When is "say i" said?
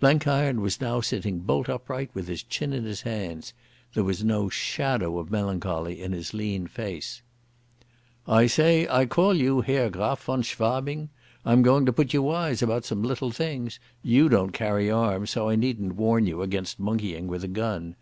8.48-9.06